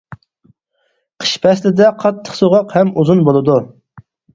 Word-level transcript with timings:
قىش 1.25 1.35
پەسلىدە 1.45 1.93
قاتتىق 2.03 2.41
سوغۇق 2.43 2.77
ھەم 2.81 2.95
ئۇزۇن 2.99 3.27
بولىدۇ. 3.33 3.65